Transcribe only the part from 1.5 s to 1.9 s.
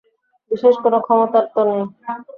তো নেই।